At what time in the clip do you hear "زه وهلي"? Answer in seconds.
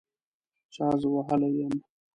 1.01-1.49